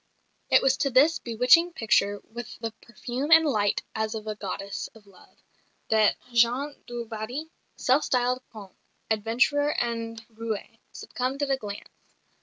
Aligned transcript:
It 0.49 0.63
was 0.63 0.77
to 0.77 0.89
this 0.89 1.19
bewitching 1.19 1.73
picture, 1.73 2.21
"with 2.27 2.57
the 2.57 2.71
perfume 2.81 3.29
and 3.31 3.45
light 3.45 3.83
as 3.93 4.15
of 4.15 4.25
a 4.25 4.33
goddess 4.33 4.87
of 4.95 5.05
love," 5.05 5.37
that 5.89 6.15
Jean 6.33 6.73
du 6.87 7.05
Barry, 7.05 7.51
self 7.75 8.03
styled 8.05 8.41
Comte, 8.51 8.75
adventurer 9.11 9.69
and 9.73 10.19
roué, 10.29 10.79
succumbed 10.91 11.43
at 11.43 11.51
a 11.51 11.57
glance. 11.57 12.17